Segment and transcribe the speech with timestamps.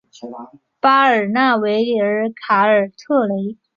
[0.79, 3.55] 巴尔纳维尔卡尔特雷。